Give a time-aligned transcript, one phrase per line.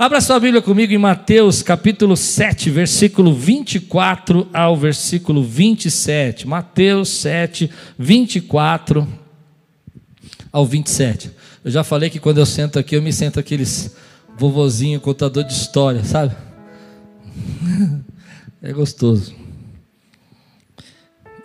[0.00, 6.46] Abra sua Bíblia comigo em Mateus capítulo 7, versículo 24 ao versículo 27.
[6.46, 9.08] Mateus 7, 24
[10.52, 11.32] ao 27.
[11.64, 13.96] Eu já falei que quando eu sento aqui, eu me sento aqueles
[14.38, 16.32] vovozinho contador de história, sabe?
[18.62, 19.34] É gostoso.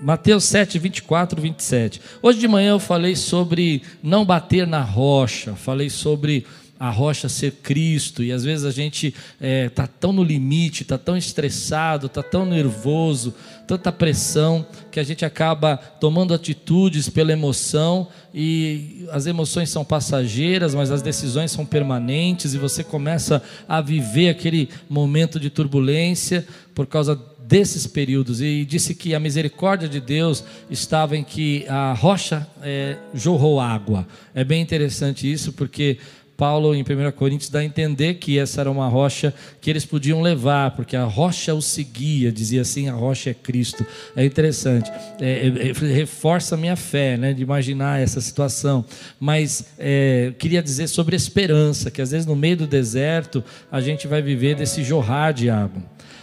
[0.01, 2.01] Mateus 7, 24, 27.
[2.21, 6.45] Hoje de manhã eu falei sobre não bater na rocha, falei sobre
[6.79, 10.83] a rocha ser Cristo, e às vezes a gente está é, tá tão no limite,
[10.83, 13.33] está tão estressado, está tão nervoso,
[13.65, 20.75] tanta pressão, que a gente acaba tomando atitudes pela emoção, e as emoções são passageiras,
[20.75, 26.45] mas as decisões são permanentes, e você começa a viver aquele momento de turbulência
[26.75, 31.93] por causa desses períodos e disse que a misericórdia de Deus estava em que a
[31.93, 34.07] rocha é, jorrou água.
[34.33, 35.97] É bem interessante isso porque
[36.35, 40.21] Paulo, em 1 Coríntios, dá a entender que essa era uma rocha que eles podiam
[40.21, 43.85] levar, porque a rocha o seguia, dizia assim: a rocha é Cristo.
[44.15, 48.83] É interessante, é, é, é reforça a minha fé, né, de imaginar essa situação.
[49.19, 54.07] Mas é, queria dizer sobre esperança, que às vezes no meio do deserto a gente
[54.07, 55.81] vai viver desse jorrar de água.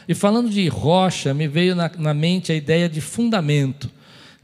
[0.08, 3.88] E falando de rocha, me veio na, na mente a ideia de fundamento.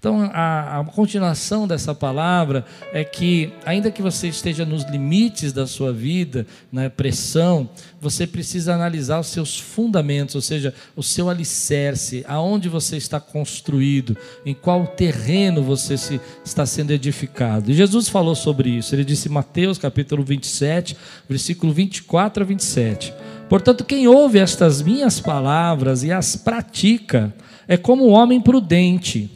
[0.07, 5.67] Então, a, a, continuação dessa palavra é que, ainda que você esteja nos limites da
[5.67, 7.69] sua vida, na pressão,
[8.01, 14.17] você precisa analisar os seus fundamentos, ou seja, o seu alicerce, aonde você está construído,
[14.45, 17.73] em qual terreno você se, está sendo edificado.
[17.73, 20.97] E Jesus falou sobre isso, ele disse em Mateus capítulo 27,
[21.29, 23.13] versículo 24 a 27.
[23.49, 27.35] Portanto, quem ouve estas minhas palavras e as pratica,
[27.67, 29.36] é como um homem prudente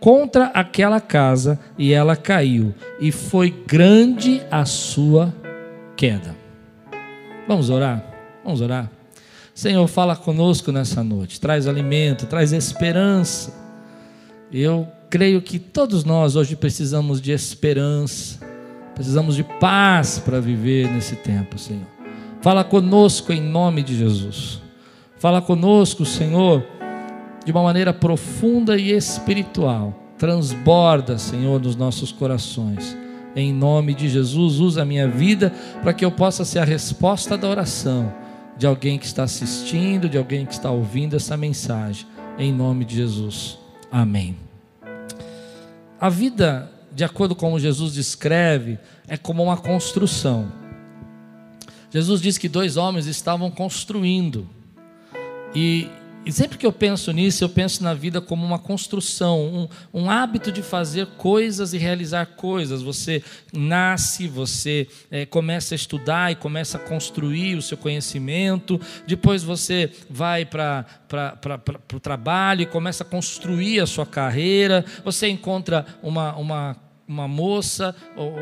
[0.00, 5.34] contra aquela casa e ela caiu, e foi grande a sua
[5.96, 6.36] queda.
[7.46, 8.04] Vamos orar?
[8.44, 8.90] Vamos orar.
[9.54, 13.52] Senhor, fala conosco nessa noite, traz alimento, traz esperança.
[14.52, 18.38] Eu creio que todos nós hoje precisamos de esperança,
[18.94, 21.86] precisamos de paz para viver nesse tempo, Senhor.
[22.40, 24.62] Fala conosco em nome de Jesus.
[25.18, 26.64] Fala conosco, Senhor
[27.48, 29.94] de uma maneira profunda e espiritual.
[30.18, 32.94] Transborda, Senhor, nos nossos corações.
[33.34, 35.50] Em nome de Jesus, usa a minha vida
[35.82, 38.12] para que eu possa ser a resposta da oração
[38.58, 42.06] de alguém que está assistindo, de alguém que está ouvindo essa mensagem.
[42.38, 43.58] Em nome de Jesus.
[43.90, 44.36] Amém.
[45.98, 50.52] A vida, de acordo com como Jesus descreve, é como uma construção.
[51.90, 54.46] Jesus diz que dois homens estavam construindo.
[55.54, 55.88] E
[56.28, 60.10] e sempre que eu penso nisso, eu penso na vida como uma construção, um, um
[60.10, 62.82] hábito de fazer coisas e realizar coisas.
[62.82, 69.42] Você nasce, você é, começa a estudar e começa a construir o seu conhecimento, depois
[69.42, 70.84] você vai para
[71.94, 77.96] o trabalho e começa a construir a sua carreira, você encontra uma, uma uma moça,
[78.14, 78.34] ou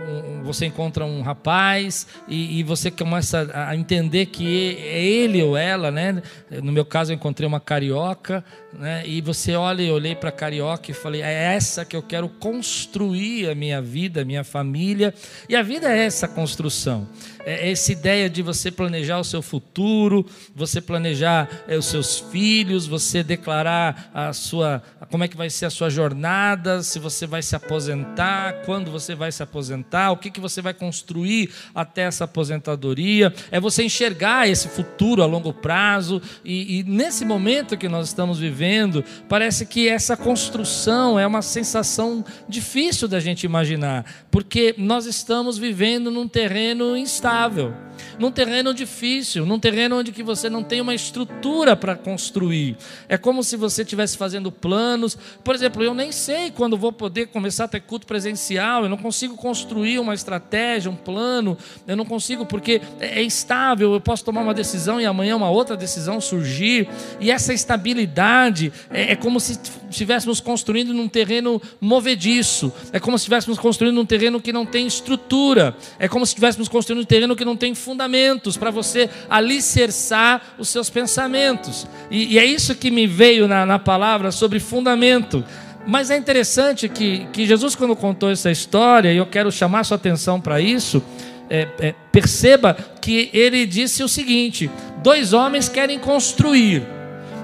[0.42, 5.90] você encontra um rapaz e, e, você começa a entender que é ele ou ela,
[5.92, 6.20] né?
[6.62, 9.04] No meu caso, eu encontrei uma carioca, né?
[9.06, 12.28] E você olha, eu olhei para a carioca e falei: é essa que eu quero
[12.28, 15.14] construir a minha vida, a minha família.
[15.48, 17.08] E a vida é essa construção.
[17.46, 22.18] É, é essa ideia de você planejar o seu futuro, você planejar é, os seus
[22.18, 27.26] filhos, você declarar a sua, como é que vai ser a sua jornada, se você
[27.26, 32.02] vai se aposentar, quando você vai se aposentar, o que, que você vai construir até
[32.02, 33.32] essa aposentadoria.
[33.50, 36.20] É você enxergar esse futuro a longo prazo.
[36.44, 42.24] E, e nesse momento que nós estamos vivendo, parece que essa construção é uma sensação
[42.48, 47.74] difícil da gente imaginar, porque nós estamos vivendo num terreno instável instável,
[48.18, 52.76] num terreno difícil, num terreno onde que você não tem uma estrutura para construir.
[53.08, 55.16] É como se você estivesse fazendo planos.
[55.44, 58.96] Por exemplo, eu nem sei quando vou poder começar a ter culto presencial, eu não
[58.96, 61.56] consigo construir uma estratégia, um plano,
[61.86, 65.76] eu não consigo porque é instável, eu posso tomar uma decisão e amanhã uma outra
[65.76, 66.88] decisão surgir.
[67.20, 69.58] E essa estabilidade é, é como se
[69.90, 74.86] estivéssemos construindo num terreno movediço, é como se estivéssemos construindo num terreno que não tem
[74.86, 80.42] estrutura, é como se estivéssemos construindo um terreno que não tem fundamentos, para você alicerçar
[80.58, 81.86] os seus pensamentos.
[82.10, 85.44] E, e, é isso que me veio na, na palavra sobre fundamento.
[85.86, 89.94] Mas é interessante que, que Jesus, quando contou essa história, e eu quero chamar sua
[89.94, 91.00] atenção para isso,
[91.48, 94.68] é, é, perceba que ele disse o seguinte:
[95.00, 96.82] dois homens querem construir,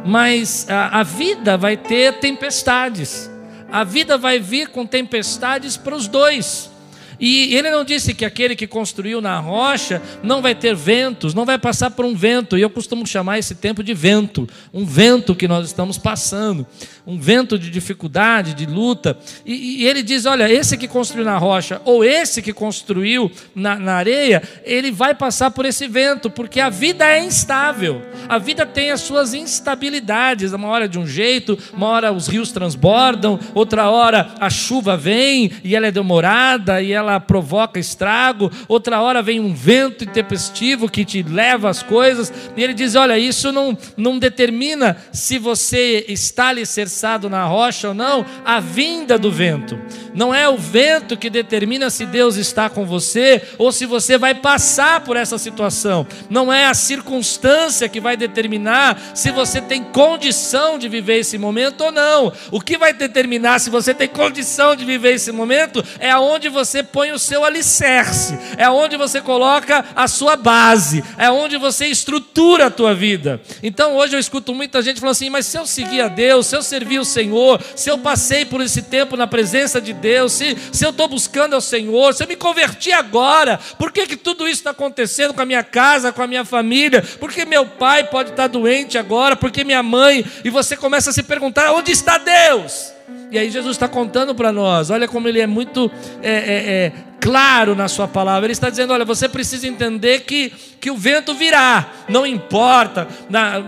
[0.04, 3.30] mas a, a vida vai ter tempestades,
[3.70, 6.71] a vida vai vir com tempestades para os dois.
[7.20, 11.44] E ele não disse que aquele que construiu na rocha não vai ter ventos, não
[11.44, 12.58] vai passar por um vento.
[12.58, 16.66] E eu costumo chamar esse tempo de vento, um vento que nós estamos passando,
[17.06, 19.18] um vento de dificuldade, de luta.
[19.44, 23.78] E, e ele diz: olha, esse que construiu na rocha, ou esse que construiu na,
[23.78, 28.02] na areia, ele vai passar por esse vento, porque a vida é instável.
[28.28, 30.52] A vida tem as suas instabilidades.
[30.52, 35.50] Uma hora de um jeito, uma hora os rios transbordam, outra hora a chuva vem
[35.64, 40.90] e ela é demorada e ela ela provoca estrago, outra hora vem um vento intempestivo
[40.90, 46.04] que te leva as coisas, e ele diz: Olha, isso não, não determina se você
[46.08, 49.78] está alicerçado na rocha ou não, a vinda do vento.
[50.14, 54.34] Não é o vento que determina se Deus está com você ou se você vai
[54.34, 56.06] passar por essa situação.
[56.28, 61.84] Não é a circunstância que vai determinar se você tem condição de viver esse momento
[61.84, 62.32] ou não.
[62.50, 66.82] O que vai determinar se você tem condição de viver esse momento é aonde você
[66.92, 72.66] põe o seu alicerce, é onde você coloca a sua base, é onde você estrutura
[72.66, 73.40] a tua vida.
[73.62, 76.56] Então hoje eu escuto muita gente falando assim: mas se eu seguir a Deus, se
[76.56, 80.56] eu servir o Senhor, se eu passei por esse tempo na presença de Deus, se,
[80.72, 84.46] se eu estou buscando ao Senhor, se eu me converti agora, por que, que tudo
[84.46, 87.02] isso está acontecendo com a minha casa, com a minha família?
[87.18, 91.22] Porque meu pai pode estar doente agora, porque minha mãe, e você começa a se
[91.22, 92.92] perguntar: onde está Deus?
[93.32, 95.90] E aí Jesus está contando para nós, olha como ele é muito
[96.22, 98.46] é, é, é, claro na sua palavra.
[98.46, 103.62] Ele está dizendo: olha, você precisa entender que, que o vento virá, não importa na,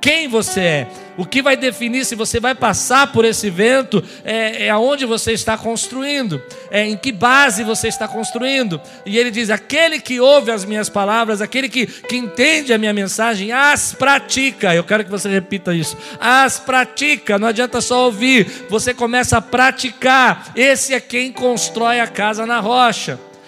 [0.00, 0.88] quem você é.
[1.16, 5.32] O que vai definir se você vai passar por esse vento é, é aonde você
[5.32, 6.40] está construindo,
[6.70, 8.80] é em que base você está construindo.
[9.04, 12.92] E ele diz: aquele que ouve as minhas palavras, aquele que, que entende a minha
[12.92, 14.72] mensagem, as pratica.
[14.74, 17.38] Eu quero que você repita isso: as pratica.
[17.38, 20.52] Não adianta só ouvir, você começa a praticar.
[20.54, 22.97] Esse é quem constrói a casa na rocha.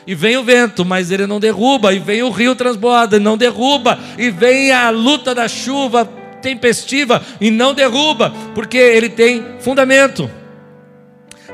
[0.06, 1.93] E vem o vento, mas ele não derruba.
[1.93, 3.99] E vem o rio transborda, e não derruba.
[4.19, 6.08] E vem a luta da chuva,
[6.41, 10.29] tempestiva e não derruba, porque ele tem fundamento,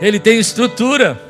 [0.00, 1.20] ele tem estrutura.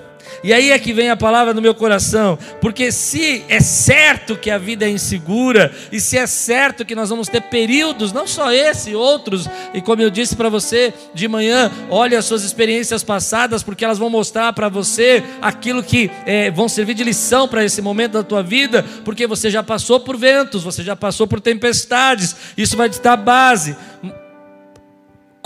[0.43, 4.51] E aí é que vem a palavra no meu coração, porque se é certo que
[4.51, 8.53] a vida é insegura, e se é certo que nós vamos ter períodos, não só
[8.53, 13.63] esse, outros, e como eu disse para você de manhã, olhe as suas experiências passadas,
[13.63, 17.81] porque elas vão mostrar para você aquilo que é, vão servir de lição para esse
[17.81, 22.37] momento da tua vida, porque você já passou por ventos, você já passou por tempestades,
[22.57, 23.77] isso vai te dar base.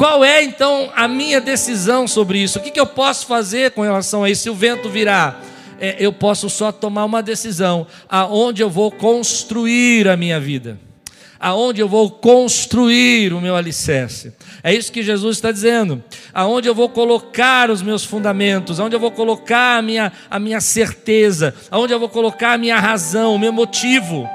[0.00, 2.58] Qual é então a minha decisão sobre isso?
[2.58, 4.44] O que, que eu posso fazer com relação a isso?
[4.44, 5.44] Se o vento virar,
[5.78, 10.80] é, eu posso só tomar uma decisão: aonde eu vou construir a minha vida,
[11.38, 14.32] aonde eu vou construir o meu alicerce.
[14.62, 16.02] É isso que Jesus está dizendo.
[16.32, 20.62] Aonde eu vou colocar os meus fundamentos, aonde eu vou colocar a minha, a minha
[20.62, 24.26] certeza, aonde eu vou colocar a minha razão, o meu motivo.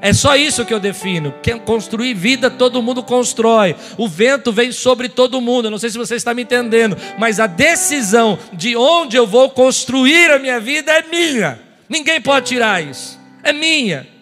[0.00, 1.34] É só isso que eu defino.
[1.42, 3.74] Quem construir vida, todo mundo constrói.
[3.96, 5.66] O vento vem sobre todo mundo.
[5.66, 9.50] Eu não sei se você está me entendendo, mas a decisão de onde eu vou
[9.50, 11.60] construir a minha vida é minha.
[11.88, 13.18] Ninguém pode tirar isso.
[13.42, 14.15] É minha.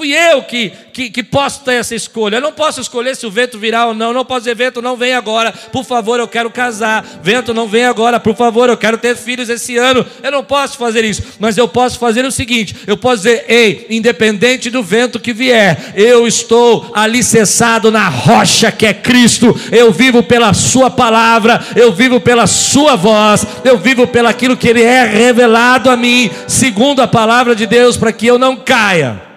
[0.00, 2.36] Fui eu que, que, que, posso ter essa escolha.
[2.36, 4.14] Eu não posso escolher se o vento virá ou não.
[4.14, 5.52] Não posso dizer, vento, não vem agora.
[5.52, 7.04] Por favor, eu quero casar.
[7.22, 8.18] Vento, não vem agora.
[8.18, 10.06] Por favor, eu quero ter filhos esse ano.
[10.22, 11.22] Eu não posso fazer isso.
[11.38, 15.92] Mas eu posso fazer o seguinte: eu posso dizer, ei, independente do vento que vier,
[15.94, 19.54] eu estou alicerçado na rocha que é Cristo.
[19.70, 21.62] Eu vivo pela Sua palavra.
[21.76, 23.44] Eu vivo pela Sua voz.
[23.62, 27.98] Eu vivo pelo aquilo que Ele é revelado a mim, segundo a palavra de Deus,
[27.98, 29.28] para que eu não caia.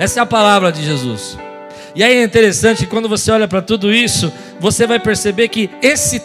[0.00, 1.38] Essa é a palavra de Jesus.
[1.94, 5.68] E aí é interessante que quando você olha para tudo isso, você vai perceber que
[5.82, 6.22] esse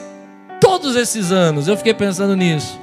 [0.62, 2.80] todos esses anos, eu fiquei pensando nisso.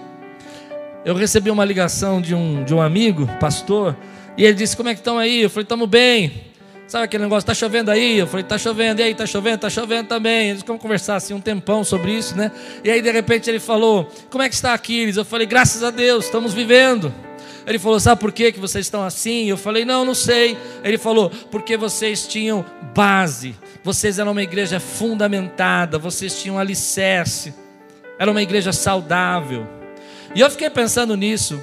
[1.03, 3.97] Eu recebi uma ligação de um, de um amigo, pastor,
[4.37, 5.41] e ele disse: Como é que estão aí?
[5.41, 6.53] Eu falei: Estamos bem.
[6.87, 8.19] Sabe aquele negócio, está chovendo aí?
[8.19, 9.55] Eu falei, está chovendo, e aí, está chovendo?
[9.55, 10.51] Está chovendo também.
[10.51, 12.53] Eles vamos conversar assim um tempão sobre isso, né?
[12.85, 15.17] E aí, de repente, ele falou, como é que está Aquiles?
[15.17, 17.11] Eu falei, graças a Deus, estamos vivendo.
[17.67, 19.47] Ele falou: Sabe por que, vocês estão assim?
[19.47, 20.57] Eu falei: Não, não sei.
[20.83, 22.65] Ele falou: Porque vocês tinham
[22.95, 27.55] base, vocês eram uma igreja fundamentada, vocês tinham alicerce,
[28.19, 29.67] era uma igreja saudável.
[30.35, 31.63] E eu fiquei pensando nisso.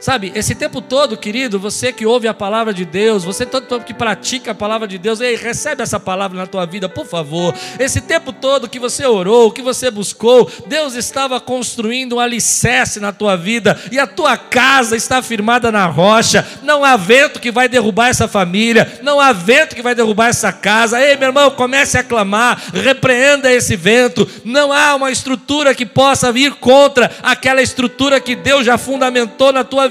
[0.00, 3.84] Sabe, esse tempo todo, querido, você que ouve a palavra de Deus, você todo, todo
[3.84, 7.54] que pratica a palavra de Deus, ei, recebe essa palavra na tua vida, por favor.
[7.78, 13.12] Esse tempo todo que você orou, que você buscou, Deus estava construindo um alicerce na
[13.12, 16.48] tua vida e a tua casa está firmada na rocha.
[16.62, 20.50] Não há vento que vai derrubar essa família, não há vento que vai derrubar essa
[20.50, 20.98] casa.
[20.98, 24.26] Ei, meu irmão, comece a clamar, repreenda esse vento.
[24.46, 29.62] Não há uma estrutura que possa vir contra aquela estrutura que Deus já fundamentou na
[29.62, 29.89] tua vida.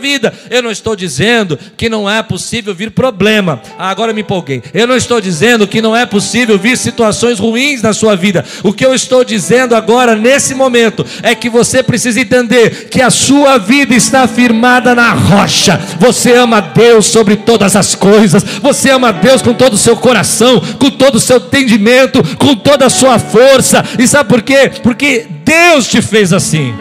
[0.49, 3.61] Eu não estou dizendo que não é possível vir problema.
[3.77, 4.63] Ah, agora me empolguei.
[4.73, 8.43] Eu não estou dizendo que não é possível vir situações ruins na sua vida.
[8.63, 13.09] O que eu estou dizendo agora, nesse momento, é que você precisa entender que a
[13.09, 15.79] sua vida está firmada na rocha.
[15.99, 18.43] Você ama Deus sobre todas as coisas.
[18.61, 22.85] Você ama Deus com todo o seu coração, com todo o seu entendimento, com toda
[22.85, 23.83] a sua força.
[23.97, 24.71] E sabe por quê?
[24.81, 26.73] Porque Deus te fez assim.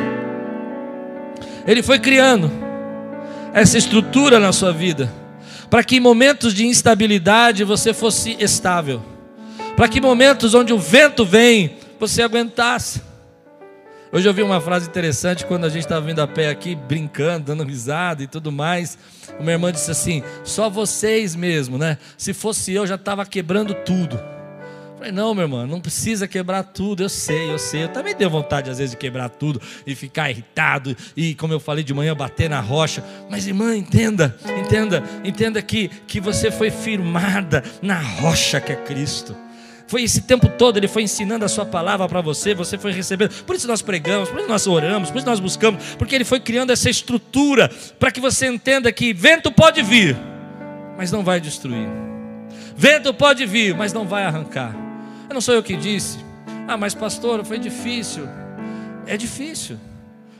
[1.66, 2.67] Ele foi criando
[3.52, 5.12] essa estrutura na sua vida,
[5.70, 9.02] para que em momentos de instabilidade você fosse estável,
[9.76, 13.02] para que momentos onde o vento vem, você aguentasse.
[14.10, 17.46] Hoje eu vi uma frase interessante quando a gente estava vindo a pé aqui, brincando,
[17.46, 18.96] dando risada e tudo mais.
[19.38, 21.98] Uma irmã disse assim: só vocês mesmo, né?
[22.16, 24.18] Se fosse eu, já estava quebrando tudo.
[24.98, 27.84] Falei, não, meu irmão, não precisa quebrar tudo, eu sei, eu sei.
[27.84, 31.60] Eu também tenho vontade, às vezes, de quebrar tudo e ficar irritado e, como eu
[31.60, 33.04] falei de manhã, bater na rocha.
[33.30, 39.36] Mas, irmã, entenda, entenda, entenda que, que você foi firmada na rocha que é Cristo.
[39.86, 43.44] Foi esse tempo todo, Ele foi ensinando a Sua palavra para você, você foi recebendo.
[43.44, 46.40] Por isso nós pregamos, por isso nós oramos, por isso nós buscamos, porque Ele foi
[46.40, 50.16] criando essa estrutura para que você entenda que vento pode vir,
[50.96, 51.86] mas não vai destruir.
[52.76, 54.87] Vento pode vir, mas não vai arrancar.
[55.28, 56.18] Eu não sou eu que disse.
[56.66, 58.26] Ah, mas pastor, foi difícil.
[59.06, 59.78] É difícil.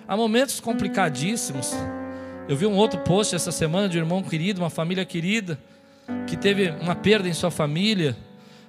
[0.06, 1.74] Há momentos complicadíssimos.
[2.48, 5.58] Eu vi um outro post essa semana de um irmão querido, uma família querida,
[6.26, 8.16] que teve uma perda em sua família.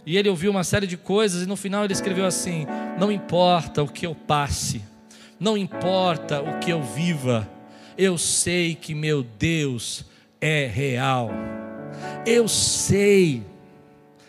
[0.06, 2.68] E ele ouviu uma série de coisas e no final ele escreveu assim:
[3.00, 4.82] Não importa o que eu passe,
[5.40, 7.50] não importa o que eu viva,
[7.98, 10.04] eu sei que meu Deus
[10.42, 11.32] é real.
[12.26, 13.44] Eu sei,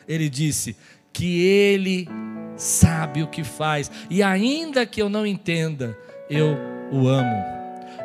[0.06, 0.76] ele disse,
[1.20, 2.08] que Ele
[2.56, 5.94] sabe o que faz, e ainda que eu não entenda,
[6.30, 6.56] eu
[6.90, 7.44] o amo.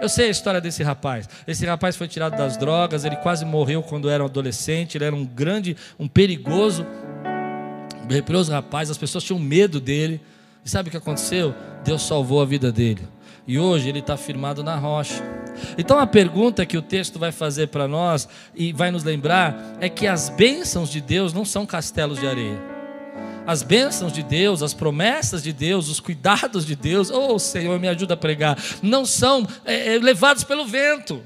[0.01, 1.29] Eu sei a história desse rapaz.
[1.47, 5.15] Esse rapaz foi tirado das drogas, ele quase morreu quando era um adolescente, ele era
[5.15, 6.85] um grande, um perigoso,
[8.03, 10.19] um perigoso rapaz, as pessoas tinham medo dele.
[10.65, 11.55] E sabe o que aconteceu?
[11.85, 13.07] Deus salvou a vida dele.
[13.47, 15.23] E hoje ele está firmado na rocha.
[15.77, 19.87] Então a pergunta que o texto vai fazer para nós e vai nos lembrar é
[19.87, 22.74] que as bênçãos de Deus não são castelos de areia
[23.45, 27.87] as bênçãos de Deus, as promessas de Deus, os cuidados de Deus, oh Senhor, me
[27.87, 31.21] ajuda a pregar, não são é, é levados pelo vento.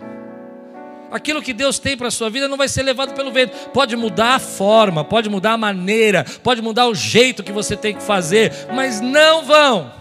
[1.12, 3.56] Aquilo que Deus tem para a sua vida não vai ser levado pelo vento.
[3.70, 7.96] Pode mudar a forma, pode mudar a maneira, pode mudar o jeito que você tem
[7.96, 9.92] que fazer, mas não vão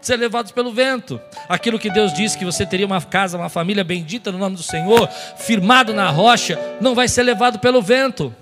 [0.00, 1.20] ser levados pelo vento.
[1.48, 4.62] Aquilo que Deus disse que você teria uma casa, uma família bendita no nome do
[4.62, 5.08] Senhor,
[5.38, 8.34] firmado na rocha, não vai ser levado pelo vento.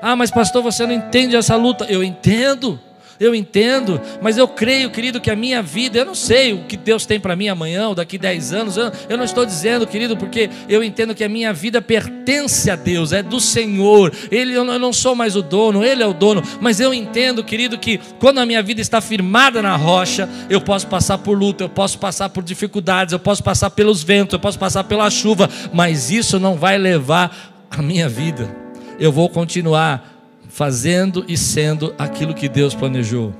[0.00, 1.84] Ah, mas pastor, você não entende essa luta.
[1.88, 2.80] Eu entendo,
[3.20, 6.76] eu entendo, mas eu creio, querido, que a minha vida, eu não sei o que
[6.76, 10.16] Deus tem para mim amanhã ou daqui 10 anos, eu, eu, não estou dizendo, querido,
[10.16, 14.64] porque eu entendo que a minha vida pertence a Deus, é do Senhor, Ele, eu
[14.64, 18.38] não sou mais o dono, Ele é o dono, mas eu entendo, querido, que quando
[18.38, 22.28] a minha vida está firmada na rocha, eu posso passar por luta, eu posso passar
[22.28, 26.54] por dificuldades, eu posso passar pelos ventos, eu posso passar pela chuva, mas isso não
[26.54, 28.67] vai levar a minha vida
[28.98, 33.34] eu vou continuar fazendo e sendo aquilo que Deus planejou.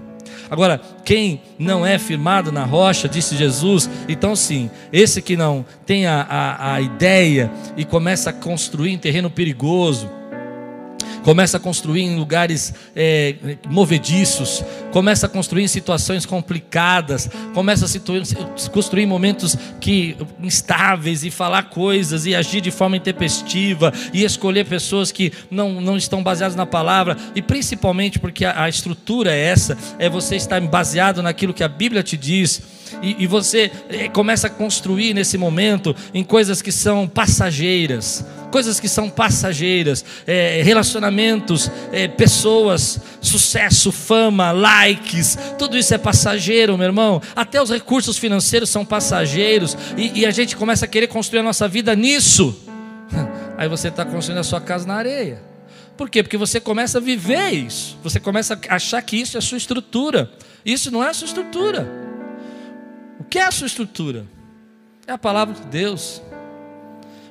[0.50, 6.06] Agora, quem não é firmado na rocha, disse Jesus, então sim, esse que não tem
[6.06, 10.08] a, a, a ideia e começa a construir em terreno perigoso,
[11.28, 13.34] começa a construir em lugares é,
[13.68, 21.30] movediços, começa a construir em situações complicadas, começa a construir em momentos que instáveis e
[21.30, 26.56] falar coisas e agir de forma intempestiva e escolher pessoas que não, não estão baseadas
[26.56, 27.14] na palavra.
[27.34, 31.68] E principalmente porque a, a estrutura é essa, é você estar baseado naquilo que a
[31.68, 32.62] Bíblia te diz.
[33.02, 38.80] E, e você é, começa a construir nesse momento em coisas que são passageiras coisas
[38.80, 46.86] que são passageiras, é, relacionamentos, é, pessoas, sucesso, fama, likes, tudo isso é passageiro, meu
[46.86, 47.22] irmão.
[47.34, 51.44] Até os recursos financeiros são passageiros e, e a gente começa a querer construir a
[51.44, 52.58] nossa vida nisso.
[53.56, 55.42] Aí você está construindo a sua casa na areia.
[55.96, 56.22] Por quê?
[56.22, 57.98] Porque você começa a viver isso.
[58.04, 60.30] Você começa a achar que isso é a sua estrutura.
[60.64, 61.88] Isso não é a sua estrutura.
[63.18, 64.24] O que é a sua estrutura?
[65.08, 66.22] É a palavra de Deus.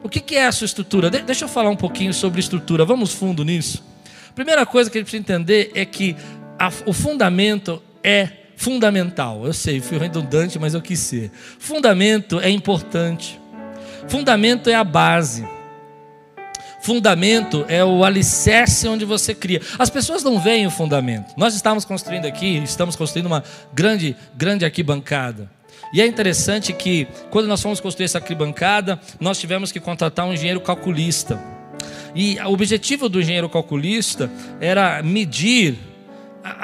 [0.04, 1.10] O que é a sua estrutura?
[1.10, 2.86] De deixa eu falar um pouquinho sobre estrutura.
[2.86, 3.84] Vamos fundo nisso.
[4.36, 6.16] Primeira coisa que a gente precisa entender é que
[6.60, 9.46] a, o fundamento é fundamental.
[9.46, 11.32] Eu sei, fui redundante, mas eu quis ser.
[11.60, 13.40] Fundamento é importante.
[14.08, 15.48] Fundamento é a base.
[16.82, 19.62] Fundamento é o alicerce onde você cria.
[19.78, 21.34] As pessoas não veem o fundamento.
[21.36, 25.57] Nós estamos construindo aqui, estamos construindo uma grande, grande arquibancada.
[25.94, 30.34] E é interessante que, quando nós fomos construir essa arquibancada, nós tivemos que contratar um
[30.34, 31.40] engenheiro calculista.
[32.16, 34.30] E o objetivo do engenheiro calculista
[34.60, 35.78] era medir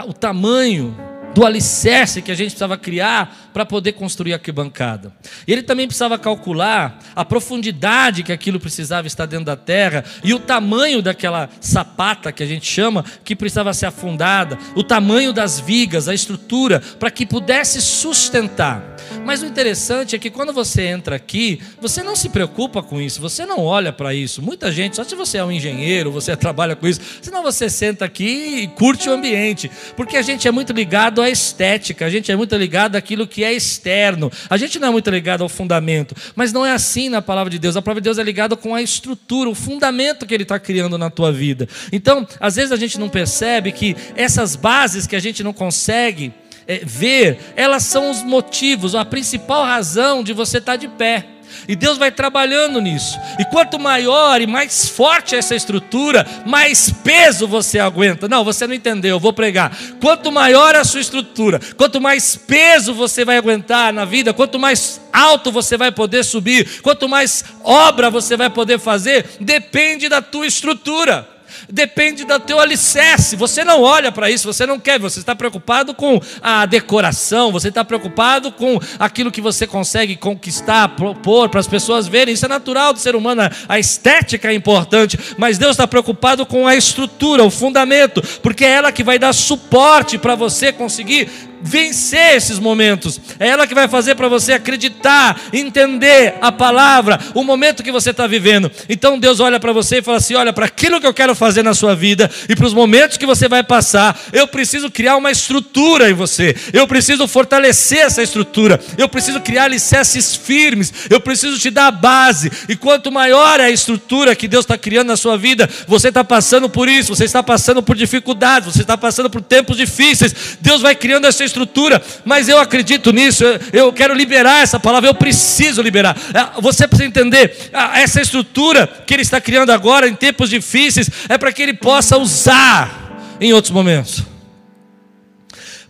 [0.08, 0.96] o tamanho
[1.34, 5.12] do alicerce que a gente precisava criar para poder construir a arquibancada.
[5.48, 10.40] Ele também precisava calcular a profundidade que aquilo precisava estar dentro da terra e o
[10.40, 16.08] tamanho daquela sapata que a gente chama, que precisava ser afundada, o tamanho das vigas,
[16.08, 18.93] a estrutura, para que pudesse sustentar.
[19.26, 23.22] Mas o interessante é que quando você entra aqui, você não se preocupa com isso,
[23.22, 24.42] você não olha para isso.
[24.42, 28.06] Muita gente, só se você é um engenheiro, você trabalha com isso, senão você senta
[28.06, 32.32] aqui e curte o ambiente, porque a gente é muito ligado à estética, a gente
[32.32, 36.16] é muito ligado àquilo que é externo, a gente não é muito ligado ao fundamento,
[36.36, 37.76] mas não é assim na palavra de Deus.
[37.76, 40.98] A palavra de Deus é ligada com a estrutura, o fundamento que Ele está criando
[40.98, 41.68] na tua vida.
[41.92, 46.34] Então, às vezes a gente não percebe que essas bases que a gente não consegue
[46.68, 51.26] é, ver, elas são os motivos, a principal razão de você estar tá de pé.
[51.68, 53.18] E Deus vai trabalhando nisso.
[53.40, 58.28] E quanto maior e mais forte essa estrutura, mais peso você aguenta.
[58.28, 59.76] Não, você não entendeu, eu vou pregar.
[60.02, 65.00] Quanto maior a sua estrutura, quanto mais peso você vai aguentar na vida, quanto mais
[65.12, 70.48] alto você vai poder subir, quanto mais obra você vai poder fazer, depende da tua
[70.48, 71.33] estrutura
[71.70, 73.36] depende do teu alicerce.
[73.36, 77.70] Você não olha para isso, você não quer, você está preocupado com a decoração, você
[77.70, 82.34] está preocupado com aquilo que você consegue conquistar, propor para as pessoas verem.
[82.34, 86.68] Isso é natural do ser humano, a estética é importante, mas Deus está preocupado com
[86.68, 92.36] a estrutura, o fundamento, porque é ela que vai dar suporte para você conseguir vencer
[92.36, 93.20] esses momentos.
[93.40, 98.12] É ela que vai fazer para você acreditar, entender a palavra, o momento que você
[98.12, 98.70] está vivendo.
[98.90, 101.64] Então Deus olha para você e fala assim: olha, para aquilo que eu quero fazer
[101.64, 105.32] na sua vida e para os momentos que você vai passar, eu preciso criar uma
[105.32, 111.58] estrutura em você, eu preciso fortalecer essa estrutura, eu preciso criar alicerces firmes, eu preciso
[111.58, 112.52] te dar a base.
[112.68, 116.24] E quanto maior é a estrutura que Deus está criando na sua vida, você está
[116.24, 120.82] passando por isso, você está passando por dificuldades, você está passando por tempos difíceis, Deus
[120.82, 125.14] vai criando essa estrutura estrutura, mas eu acredito nisso, eu, quero liberar essa palavra, eu
[125.14, 126.18] preciso liberar.
[126.34, 131.38] É, você precisa entender, essa estrutura que Ele está criando agora, em tempos difíceis, é
[131.38, 134.24] para que Ele possa usar em outros momentos,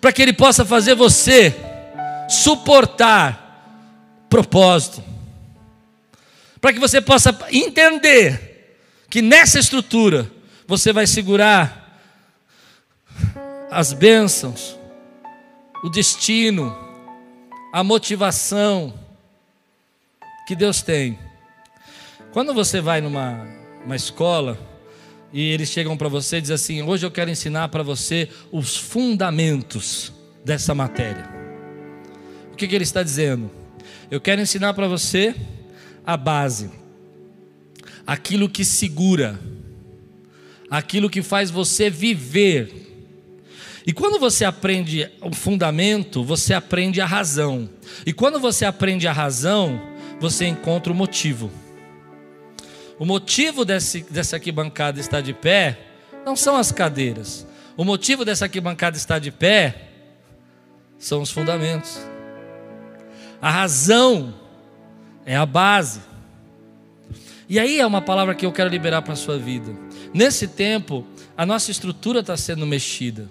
[0.02, 1.56] para que Ele possa fazer você
[2.28, 3.40] suportar
[4.30, 5.04] propósito,
[6.60, 8.78] para que você possa entender
[9.10, 10.30] que nessa estrutura
[10.68, 11.84] você vai segurar
[13.74, 14.78] as bênçãos,
[15.84, 16.76] o destino,
[17.74, 18.94] a motivação
[20.48, 21.20] que Deus tem.
[22.32, 23.46] Quando você vai numa
[23.86, 24.58] uma escola
[25.34, 28.78] e eles chegam para você e dizem assim: Hoje eu quero ensinar para você os
[28.78, 30.14] fundamentos
[30.46, 31.30] dessa matéria.
[32.54, 33.52] O que, que ele está dizendo?
[34.10, 35.36] Eu quero ensinar para você
[36.06, 36.72] a base,
[38.08, 39.40] aquilo que segura,
[40.70, 42.83] aquilo que faz você viver
[43.86, 47.70] e quando você aprende o fundamento, você aprende a razão.
[48.06, 49.82] E quando você aprende a razão,
[50.20, 51.52] você encontra o motivo.
[52.98, 55.80] O motivo desse, dessa arquibancada estar de pé
[56.26, 57.46] não são as cadeiras.
[57.76, 59.90] O motivo dessa arquibancada estar de pé
[60.98, 62.00] são os fundamentos.
[63.42, 64.34] A razão
[65.26, 66.00] é a base.
[67.50, 69.76] E aí é uma palavra que eu quero liberar para a sua vida.
[70.14, 73.30] Nesse tempo, a nossa estrutura está sendo mexida.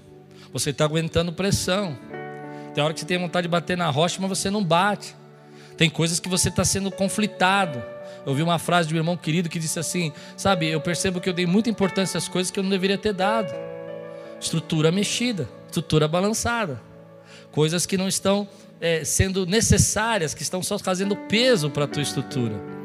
[0.52, 1.96] Você está aguentando pressão.
[2.74, 5.14] Tem hora que você tem vontade de bater na rocha, mas você não bate.
[5.76, 7.82] Tem coisas que você está sendo conflitado.
[8.24, 11.28] Eu ouvi uma frase de um irmão querido que disse assim: Sabe, eu percebo que
[11.28, 13.52] eu dei muita importância às coisas que eu não deveria ter dado.
[14.40, 16.80] Estrutura mexida, estrutura balançada.
[17.50, 18.46] Coisas que não estão
[18.80, 22.81] é, sendo necessárias, que estão só fazendo peso para a tua estrutura.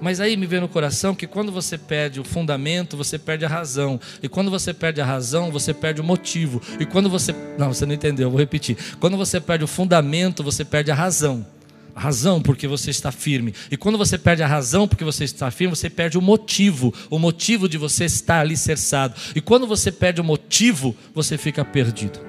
[0.00, 3.48] Mas aí me vê no coração que quando você perde o fundamento, você perde a
[3.48, 4.00] razão.
[4.22, 6.60] E quando você perde a razão, você perde o motivo.
[6.78, 7.34] E quando você.
[7.58, 8.76] Não, você não entendeu, eu vou repetir.
[8.98, 11.46] Quando você perde o fundamento, você perde a razão.
[11.94, 13.54] A razão porque você está firme.
[13.70, 16.94] E quando você perde a razão porque você está firme, você perde o motivo.
[17.10, 19.14] O motivo de você estar alicerçado.
[19.34, 22.20] E quando você perde o motivo, você fica perdido.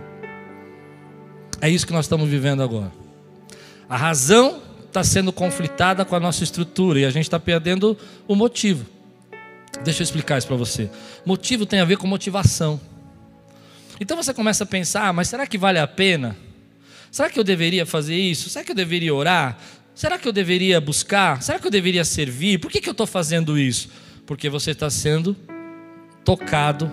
[1.62, 2.91] É isso que nós estamos vivendo agora.
[3.88, 8.36] A razão está sendo conflitada com a nossa estrutura e a gente está perdendo o
[8.36, 8.86] motivo.
[9.84, 10.89] Deixa eu explicar isso para você.
[11.25, 12.80] Motivo tem a ver com motivação.
[13.99, 16.36] Então você começa a pensar, ah, mas será que vale a pena?
[17.10, 18.49] Será que eu deveria fazer isso?
[18.49, 19.58] Será que eu deveria orar?
[19.95, 21.41] Será que eu deveria buscar?
[21.41, 22.60] Será que eu deveria servir?
[22.60, 23.89] Por que, que eu estou fazendo isso?
[24.25, 25.36] Porque você está sendo
[26.25, 26.91] tocado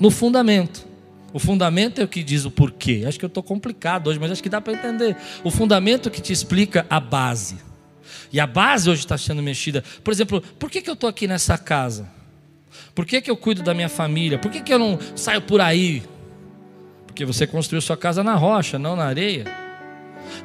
[0.00, 0.86] no fundamento.
[1.32, 3.04] O fundamento é o que diz o porquê.
[3.06, 5.16] Acho que eu estou complicado hoje, mas acho que dá para entender.
[5.44, 7.58] O fundamento que te explica a base.
[8.32, 9.84] E a base hoje está sendo mexida.
[10.02, 12.08] Por exemplo, por que, que eu estou aqui nessa casa?
[12.94, 14.38] Por que, que eu cuido da minha família?
[14.38, 16.02] Por que, que eu não saio por aí?
[17.06, 19.44] Porque você construiu sua casa na rocha, não na areia.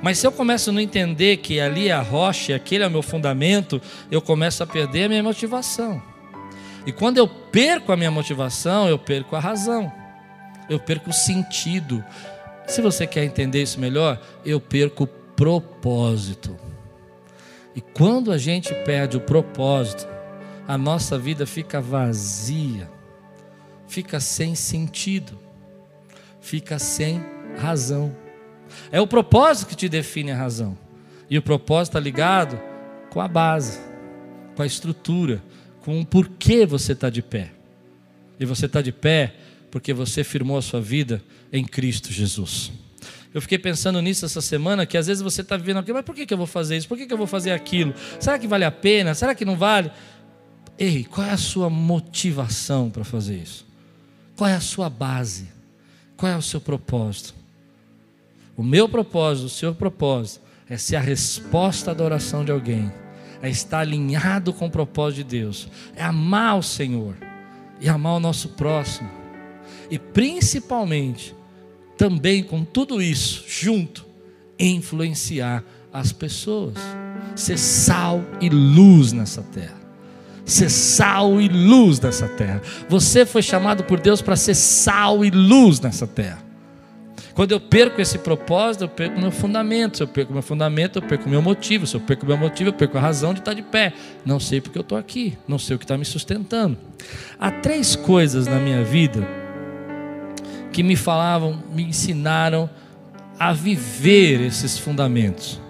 [0.02, 2.91] Mas se eu começo a não entender que ali é a rocha aquele é o
[2.91, 6.02] meu fundamento, eu começo a perder a minha motivação.
[6.86, 9.91] E quando eu perco a minha motivação, eu perco a razão,
[10.69, 12.04] eu perco o sentido.
[12.67, 16.58] Se você quer entender isso melhor, eu perco o propósito.
[17.76, 20.08] E quando a gente perde o propósito,
[20.67, 22.89] a nossa vida fica vazia,
[23.88, 25.38] fica sem sentido,
[26.39, 27.23] fica sem
[27.58, 28.15] razão.
[28.91, 30.78] É o propósito que te define a razão.
[31.30, 32.60] E o propósito está ligado
[33.10, 33.80] com a base,
[34.56, 35.41] com a estrutura,
[35.82, 37.52] com o porquê você está de pé.
[38.39, 39.36] E você está de pé
[39.74, 41.20] porque você firmou a sua vida
[41.52, 42.72] em Cristo Jesus.
[43.34, 46.14] Eu fiquei pensando nisso essa semana, que às vezes você está vivendo aqui, mas por
[46.14, 46.88] que, que eu vou fazer isso?
[46.88, 47.92] Por que, que eu vou fazer aquilo?
[48.20, 49.16] Será que vale a pena?
[49.16, 49.92] Será que não vale?
[50.78, 53.66] Ei, qual é a sua motivação para fazer isso?
[54.36, 55.48] Qual é a sua base?
[56.16, 57.34] Qual é o seu propósito?
[58.56, 62.94] O meu propósito, o seu propósito, é ser a resposta da oração de alguém,
[63.42, 67.16] é estar alinhado com o propósito de Deus, é amar o Senhor
[67.82, 69.23] e amar o nosso próximo,
[69.90, 71.36] e principalmente,
[71.98, 74.06] também com tudo isso junto,
[74.60, 76.76] influenciar as pessoas,
[77.36, 79.82] ser sal e luz nessa terra.
[80.46, 82.62] Ser sal e luz nessa terra.
[82.90, 86.44] Você foi chamado por Deus para ser sal e luz nessa terra.
[87.34, 89.98] Quando eu perco esse propósito, eu perco meu fundamento.
[89.98, 91.88] Se eu perco meu fundamento, eu perco meu motivo.
[91.88, 93.94] Se eu perco meu motivo, eu perco a razão de estar de pé.
[94.26, 96.78] Não sei porque eu estou aqui, não sei o que está me sustentando.
[97.40, 99.43] Há três coisas na minha vida
[100.74, 102.68] que me falavam, me ensinaram
[103.40, 105.62] a viver esses fundamentos.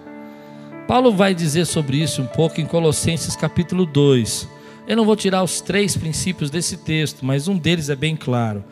[0.88, 4.48] Paulo vai dizer sobre isso um pouco em Colossenses capítulo 2.
[4.88, 8.64] Eu não vou tirar os três princípios desse texto, mas um deles é bem claro.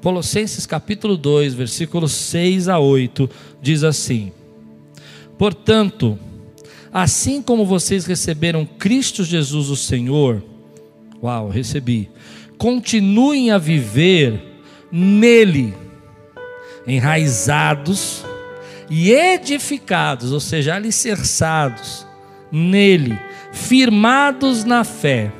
[0.00, 3.28] Colossenses capítulo 2, versículos 6 a 8,
[3.60, 4.32] diz assim:
[5.36, 6.16] Portanto,
[6.92, 10.42] assim como vocês receberam Cristo Jesus o Senhor,
[11.22, 12.10] uau, recebi,
[12.58, 14.53] continuem a viver
[14.96, 15.74] nele,
[16.86, 18.24] enraizados
[18.88, 22.06] e edificados, ou seja, alicerçados
[22.52, 23.18] nele,
[23.52, 25.32] firmados na fé,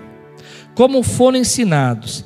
[0.74, 2.24] como foram ensinados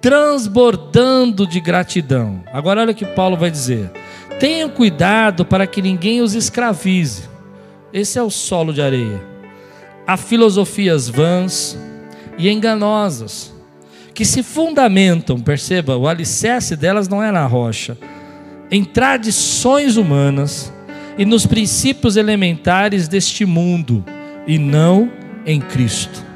[0.00, 2.42] transbordando de gratidão.
[2.50, 3.90] Agora olha o que Paulo vai dizer:
[4.38, 7.28] tenham cuidado para que ninguém os escravize.
[7.92, 9.20] Esse é o solo de areia.
[10.06, 11.78] Há filosofias vãs
[12.38, 13.52] e enganosas
[14.14, 17.96] que se fundamentam, perceba, o alicerce delas não é na rocha,
[18.70, 20.72] em tradições humanas
[21.18, 24.04] e nos princípios elementares deste mundo
[24.46, 25.10] e não
[25.44, 26.29] em Cristo.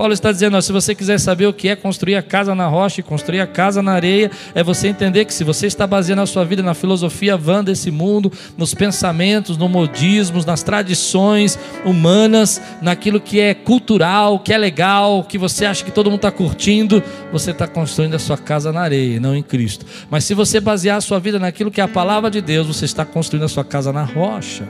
[0.00, 2.66] Paulo está dizendo: ó, se você quiser saber o que é construir a casa na
[2.66, 6.22] rocha e construir a casa na areia, é você entender que se você está baseando
[6.22, 12.62] a sua vida na filosofia vã desse mundo, nos pensamentos, no modismos, nas tradições humanas,
[12.80, 17.02] naquilo que é cultural, que é legal, que você acha que todo mundo está curtindo,
[17.30, 19.84] você está construindo a sua casa na areia, não em Cristo.
[20.08, 22.86] Mas se você basear a sua vida naquilo que é a palavra de Deus, você
[22.86, 24.66] está construindo a sua casa na rocha.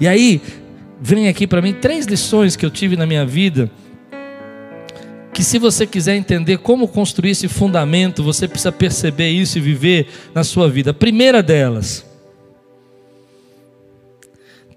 [0.00, 0.40] E aí,
[0.98, 3.70] vem aqui para mim três lições que eu tive na minha vida
[5.32, 10.08] que se você quiser entender como construir esse fundamento, você precisa perceber isso e viver
[10.34, 10.90] na sua vida.
[10.90, 12.04] A primeira delas,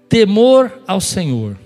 [0.08, 1.56] temor ao Senhor.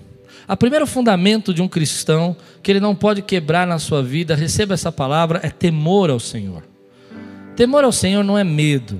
[0.47, 4.73] A primeiro fundamento de um cristão que ele não pode quebrar na sua vida, receba
[4.73, 6.63] essa palavra, é temor ao Senhor.
[7.55, 8.99] Temor ao Senhor não é medo.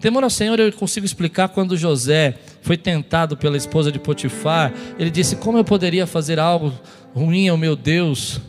[0.00, 5.10] Temor ao Senhor eu consigo explicar quando José foi tentado pela esposa de Potifar, ele
[5.10, 6.72] disse: Como eu poderia fazer algo
[7.14, 8.40] ruim ao meu Deus?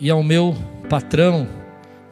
[0.00, 0.56] E ao meu
[0.88, 1.46] patrão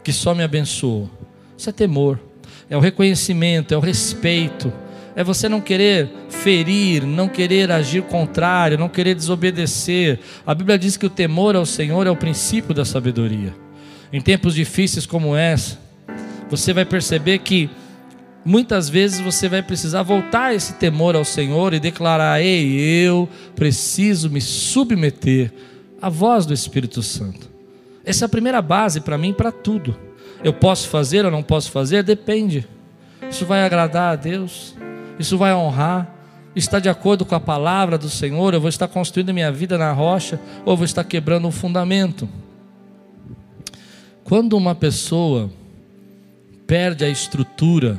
[0.04, 1.10] que só me abençoou.
[1.56, 2.20] Isso é temor,
[2.68, 4.72] é o reconhecimento, é o respeito,
[5.16, 10.20] é você não querer ferir, não querer agir contrário, não querer desobedecer.
[10.46, 13.52] A Bíblia diz que o temor ao Senhor é o princípio da sabedoria.
[14.12, 15.78] Em tempos difíceis como essa,
[16.48, 17.68] você vai perceber que
[18.44, 24.30] muitas vezes você vai precisar voltar esse temor ao Senhor e declarar: Ei, eu preciso
[24.30, 25.52] me submeter
[26.00, 27.57] à voz do Espírito Santo.
[28.08, 29.94] Essa é a primeira base para mim, para tudo.
[30.42, 32.02] Eu posso fazer ou não posso fazer?
[32.02, 32.66] Depende.
[33.30, 34.74] Isso vai agradar a Deus?
[35.18, 36.10] Isso vai honrar?
[36.56, 38.54] Está de acordo com a palavra do Senhor?
[38.54, 42.26] Eu vou estar construindo minha vida na rocha ou vou estar quebrando um fundamento?
[44.24, 45.50] Quando uma pessoa
[46.66, 47.98] perde a estrutura,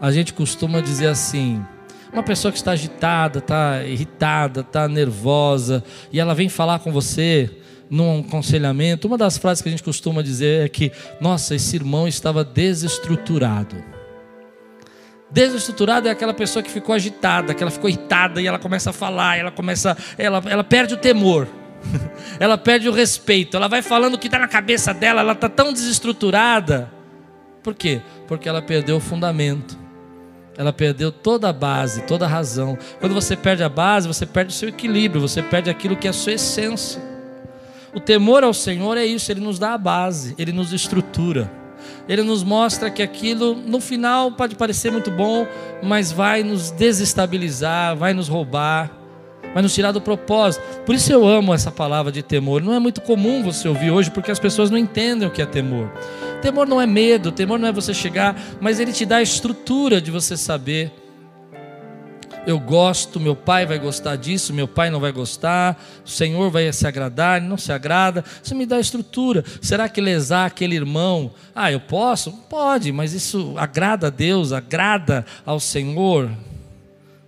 [0.00, 1.60] a gente costuma dizer assim:
[2.12, 7.57] uma pessoa que está agitada, está irritada, está nervosa, e ela vem falar com você
[7.90, 12.06] num aconselhamento, uma das frases que a gente costuma dizer é que, nossa, esse irmão
[12.06, 13.76] estava desestruturado.
[15.30, 18.92] Desestruturado é aquela pessoa que ficou agitada, que ela ficou irritada e ela começa a
[18.92, 21.46] falar, ela começa, ela, ela perde o temor.
[22.40, 25.48] ela perde o respeito, ela vai falando o que está na cabeça dela, ela está
[25.48, 26.90] tão desestruturada.
[27.62, 28.00] Por quê?
[28.26, 29.78] Porque ela perdeu o fundamento,
[30.56, 32.76] ela perdeu toda a base, toda a razão.
[32.98, 36.10] Quando você perde a base, você perde o seu equilíbrio, você perde aquilo que é
[36.10, 37.00] a sua essência.
[37.94, 41.50] O temor ao Senhor é isso, ele nos dá a base, ele nos estrutura.
[42.08, 45.46] Ele nos mostra que aquilo, no final, pode parecer muito bom,
[45.82, 48.90] mas vai nos desestabilizar, vai nos roubar,
[49.54, 50.62] vai nos tirar do propósito.
[50.84, 52.62] Por isso eu amo essa palavra de temor.
[52.62, 55.46] Não é muito comum você ouvir hoje, porque as pessoas não entendem o que é
[55.46, 55.90] temor.
[56.42, 60.00] Temor não é medo, temor não é você chegar, mas ele te dá a estrutura
[60.00, 60.92] de você saber
[62.48, 66.72] eu gosto, meu pai vai gostar disso, meu pai não vai gostar, o Senhor vai
[66.72, 68.24] se agradar, não se agrada.
[68.42, 69.44] Isso me dá estrutura.
[69.60, 71.30] Será que lesar aquele irmão?
[71.54, 72.32] Ah, eu posso?
[72.48, 76.30] Pode, mas isso agrada a Deus, agrada ao Senhor.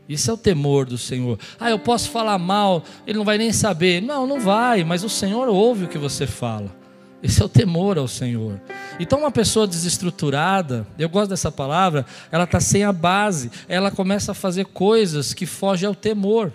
[0.09, 1.39] Isso é o temor do Senhor.
[1.61, 4.01] Ah, eu posso falar mal, ele não vai nem saber.
[4.01, 6.80] Não, não vai, mas o Senhor ouve o que você fala.
[7.23, 8.61] Esse é o temor ao Senhor.
[8.99, 14.33] Então, uma pessoa desestruturada, eu gosto dessa palavra, ela está sem a base, ela começa
[14.33, 16.53] a fazer coisas que fogem ao temor.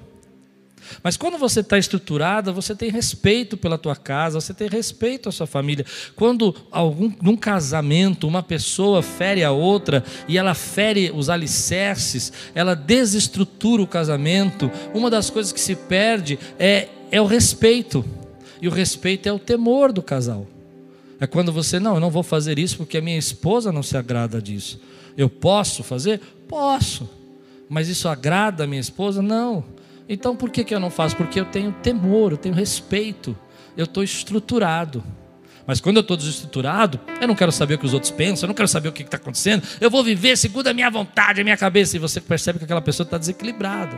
[1.04, 5.32] Mas quando você está estruturada, você tem respeito pela tua casa, você tem respeito à
[5.32, 5.86] sua família.
[6.15, 12.75] Quando algum, num casamento uma pessoa fere a outra e ela fere os alicerces, ela
[12.75, 18.06] desestrutura o casamento, uma das coisas que se perde é, é o respeito.
[18.62, 20.47] E o respeito é o temor do casal.
[21.19, 23.95] É quando você, não, eu não vou fazer isso porque a minha esposa não se
[23.95, 24.80] agrada disso.
[25.17, 26.19] Eu posso fazer?
[26.47, 27.10] Posso.
[27.69, 29.21] Mas isso agrada a minha esposa?
[29.21, 29.63] Não.
[30.08, 31.15] Então por que, que eu não faço?
[31.15, 33.36] Porque eu tenho temor, eu tenho respeito,
[33.75, 35.04] eu estou estruturado.
[35.65, 38.49] Mas quando eu estou desestruturado, eu não quero saber o que os outros pensam, eu
[38.49, 41.43] não quero saber o que está acontecendo, eu vou viver segundo a minha vontade, a
[41.43, 43.97] minha cabeça, e você percebe que aquela pessoa está desequilibrada.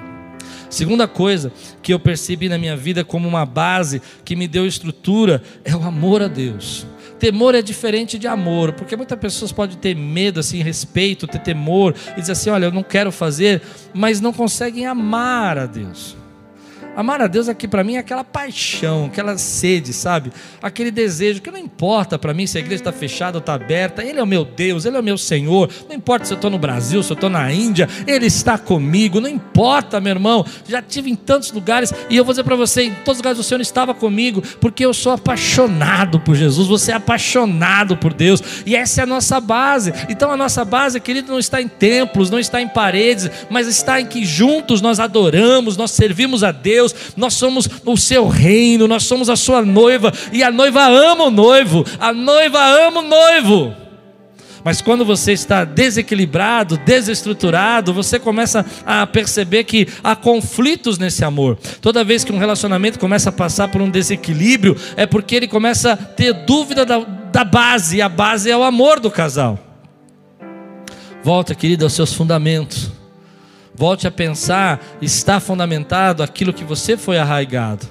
[0.70, 1.52] Segunda coisa
[1.82, 5.84] que eu percebi na minha vida como uma base que me deu estrutura é o
[5.84, 6.86] amor a Deus.
[7.20, 11.96] Temor é diferente de amor, porque muitas pessoas podem ter medo, assim, respeito, ter temor,
[12.16, 13.62] e dizer assim: olha, eu não quero fazer,
[13.94, 16.16] mas não conseguem amar a Deus.
[16.98, 20.34] Amar a Deus aqui para mim é aquela paixão, aquela sede, sabe?
[20.60, 24.04] Aquele desejo que não importa para mim se a igreja está fechada ou está aberta,
[24.04, 25.70] Ele é o meu Deus, Ele é o meu Senhor.
[25.88, 29.22] Não importa se eu estou no Brasil, se eu estou na Índia, Ele está comigo.
[29.22, 30.44] Não importa, meu irmão.
[30.68, 33.38] Já tive em tantos lugares e eu vou dizer para você: em todos os lugares
[33.38, 36.68] o Senhor estava comigo, porque eu sou apaixonado por Jesus.
[36.68, 39.94] Você é apaixonado por Deus e essa é a nossa base.
[40.10, 44.02] Então a nossa base, querido, não está em templos, não está em paredes, mas está
[44.02, 48.88] em que juntos nós adoramos, nós servimos a Deus Deus, nós somos o seu reino,
[48.88, 53.04] nós somos a sua noiva, e a noiva ama o noivo, a noiva ama o
[53.04, 53.74] noivo.
[54.64, 61.58] Mas quando você está desequilibrado, desestruturado, você começa a perceber que há conflitos nesse amor.
[61.80, 65.94] Toda vez que um relacionamento começa a passar por um desequilíbrio, é porque ele começa
[65.94, 69.58] a ter dúvida da, da base, e a base é o amor do casal.
[71.24, 72.97] Volta, querido, aos seus fundamentos.
[73.78, 77.86] Volte a pensar, está fundamentado aquilo que você foi arraigado.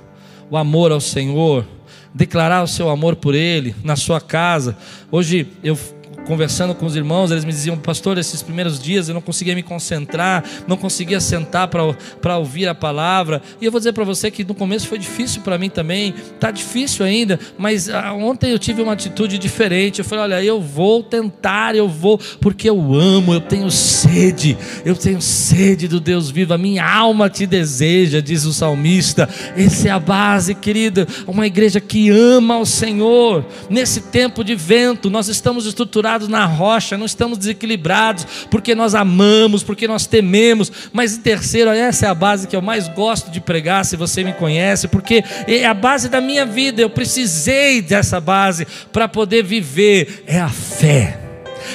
[0.50, 1.64] O amor ao Senhor,
[2.12, 4.76] declarar o seu amor por Ele na sua casa.
[5.12, 5.78] Hoje eu
[6.26, 9.62] conversando com os irmãos, eles me diziam, pastor, esses primeiros dias eu não conseguia me
[9.62, 13.40] concentrar, não conseguia sentar para ouvir a palavra.
[13.60, 16.50] E eu vou dizer para você que no começo foi difícil para mim também, está
[16.50, 20.00] difícil ainda, mas ah, ontem eu tive uma atitude diferente.
[20.00, 24.96] Eu falei, olha, eu vou tentar, eu vou, porque eu amo, eu tenho sede, eu
[24.96, 29.28] tenho sede do Deus vivo, a minha alma te deseja, diz o salmista.
[29.56, 33.44] Essa é a base, querida, uma igreja que ama o Senhor.
[33.70, 39.62] Nesse tempo de vento, nós estamos estruturados na rocha, não estamos desequilibrados, porque nós amamos,
[39.62, 40.72] porque nós tememos.
[40.92, 44.24] Mas em terceiro, essa é a base que eu mais gosto de pregar, se você
[44.24, 49.44] me conhece, porque é a base da minha vida, eu precisei dessa base para poder
[49.44, 51.25] viver, é a fé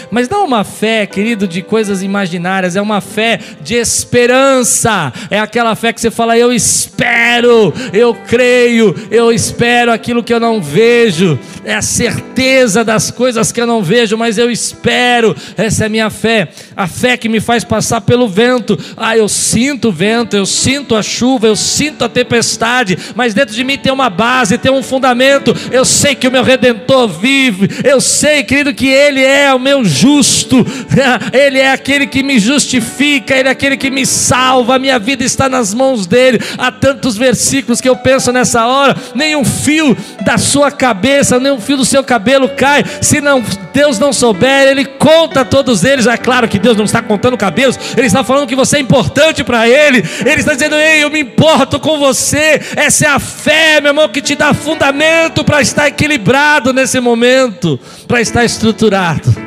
[0.09, 5.13] mas não uma fé, querido, de coisas imaginárias, é uma fé de esperança.
[5.29, 10.39] É aquela fé que você fala: eu espero, eu creio, eu espero aquilo que eu
[10.39, 11.37] não vejo.
[11.63, 15.35] É a certeza das coisas que eu não vejo, mas eu espero.
[15.55, 16.49] Essa é a minha fé.
[16.75, 18.77] A fé que me faz passar pelo vento.
[18.97, 23.55] Ah, eu sinto o vento, eu sinto a chuva, eu sinto a tempestade, mas dentro
[23.55, 25.55] de mim tem uma base, tem um fundamento.
[25.71, 27.69] Eu sei que o meu redentor vive.
[27.83, 30.65] Eu sei, querido, que ele é o meu justo.
[31.33, 34.75] Ele é aquele que me justifica, ele é aquele que me salva.
[34.75, 36.39] A minha vida está nas mãos dele.
[36.57, 41.77] Há tantos versículos que eu penso nessa hora, nenhum fio da sua cabeça, nenhum fio
[41.77, 42.83] do seu cabelo cai.
[43.01, 46.05] Se não Deus não souber, ele conta todos eles.
[46.05, 49.43] É claro que Deus não está contando cabelos, ele está falando que você é importante
[49.43, 50.03] para ele.
[50.25, 52.61] Ele está dizendo: "Ei, eu me importo com você".
[52.75, 57.79] Essa é a fé, meu irmão, que te dá fundamento para estar equilibrado nesse momento,
[58.07, 59.40] para estar estruturado.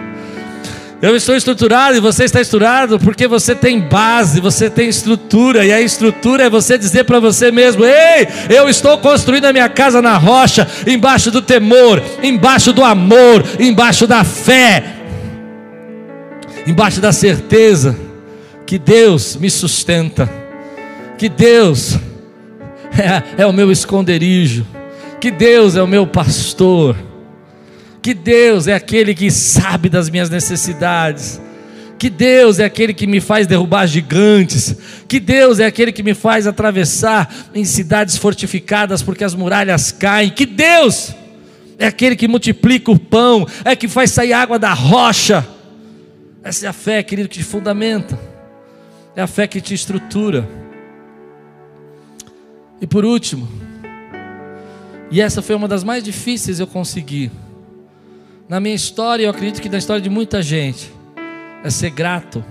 [1.04, 5.70] Eu estou estruturado e você está estruturado porque você tem base, você tem estrutura, e
[5.70, 10.00] a estrutura é você dizer para você mesmo: Ei, eu estou construindo a minha casa
[10.00, 14.82] na rocha, embaixo do temor, embaixo do amor, embaixo da fé,
[16.66, 17.94] embaixo da certeza
[18.64, 20.26] que Deus me sustenta,
[21.18, 21.98] que Deus
[23.36, 24.66] é, é o meu esconderijo,
[25.20, 26.96] que Deus é o meu pastor
[28.04, 31.40] que Deus é aquele que sabe das minhas necessidades,
[31.98, 34.76] que Deus é aquele que me faz derrubar gigantes,
[35.08, 40.28] que Deus é aquele que me faz atravessar em cidades fortificadas porque as muralhas caem,
[40.28, 41.14] que Deus
[41.78, 45.42] é aquele que multiplica o pão, é que faz sair água da rocha.
[46.42, 48.20] Essa é a fé, querido, que te fundamenta,
[49.16, 50.46] é a fé que te estrutura.
[52.82, 53.48] E por último,
[55.10, 57.30] e essa foi uma das mais difíceis eu conseguir
[58.48, 60.92] na minha história, eu acredito que na história de muita gente,
[61.62, 62.44] é ser grato.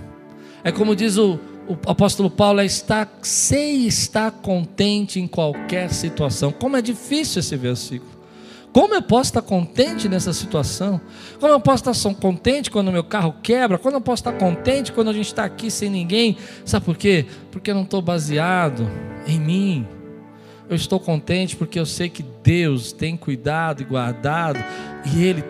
[0.63, 6.51] É como diz o, o apóstolo Paulo, é estar, sei estar contente em qualquer situação.
[6.51, 8.11] Como é difícil esse versículo.
[8.73, 10.99] Como eu posso estar contente nessa situação?
[11.39, 13.77] Como eu posso estar contente quando meu carro quebra?
[13.77, 16.35] Como eu posso estar contente quando a gente está aqui sem ninguém?
[16.65, 17.27] Sabe por quê?
[17.51, 18.89] Porque eu não estou baseado
[19.27, 19.87] em mim.
[20.67, 24.57] Eu estou contente porque eu sei que Deus tem cuidado e guardado
[25.13, 25.43] e Ele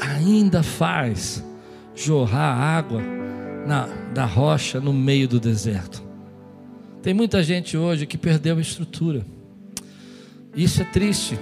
[0.00, 1.44] ainda faz
[1.94, 3.02] jorrar água
[3.66, 6.02] na, da rocha no meio do deserto.
[7.02, 9.24] Tem muita gente hoje que perdeu a estrutura.
[10.54, 11.38] Isso é triste.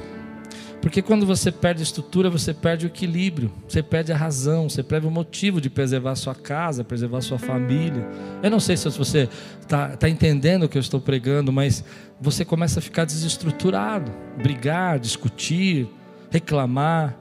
[0.80, 4.82] Porque quando você perde a estrutura, você perde o equilíbrio, você perde a razão, você
[4.82, 8.08] perde o motivo de preservar sua casa, preservar sua família.
[8.42, 9.28] Eu não sei se você
[9.60, 11.82] está tá entendendo o que eu estou pregando, mas
[12.20, 15.88] você começa a ficar desestruturado, brigar, discutir,
[16.30, 17.18] reclamar.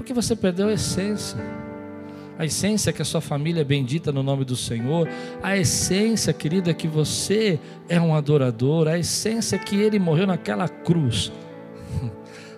[0.00, 1.38] Porque você perdeu a essência.
[2.38, 5.06] A essência é que a sua família é bendita no nome do Senhor.
[5.42, 8.88] A essência, querida, é que você é um adorador.
[8.88, 11.30] A essência é que Ele morreu naquela cruz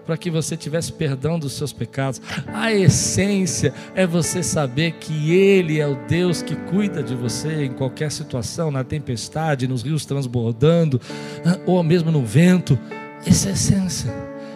[0.07, 2.23] para que você tivesse perdão dos seus pecados.
[2.55, 7.73] A essência é você saber que Ele é o Deus que cuida de você em
[7.73, 11.01] qualquer situação, na tempestade, nos rios transbordando,
[11.67, 12.79] ou mesmo no vento.
[13.27, 14.15] Essa é a essência.